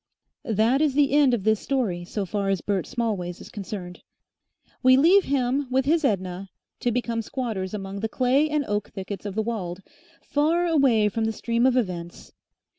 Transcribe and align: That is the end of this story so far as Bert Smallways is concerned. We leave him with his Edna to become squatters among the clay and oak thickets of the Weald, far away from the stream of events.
That 0.49 0.81
is 0.81 0.95
the 0.95 1.11
end 1.11 1.35
of 1.35 1.43
this 1.43 1.59
story 1.59 2.03
so 2.05 2.25
far 2.25 2.49
as 2.49 2.61
Bert 2.61 2.87
Smallways 2.87 3.39
is 3.39 3.49
concerned. 3.51 4.01
We 4.81 4.97
leave 4.97 5.25
him 5.25 5.67
with 5.69 5.85
his 5.85 6.03
Edna 6.03 6.49
to 6.79 6.91
become 6.91 7.21
squatters 7.21 7.71
among 7.75 7.99
the 7.99 8.09
clay 8.09 8.49
and 8.49 8.65
oak 8.65 8.89
thickets 8.89 9.27
of 9.27 9.35
the 9.35 9.43
Weald, 9.43 9.83
far 10.23 10.65
away 10.65 11.07
from 11.07 11.25
the 11.25 11.31
stream 11.31 11.67
of 11.67 11.77
events. 11.77 12.31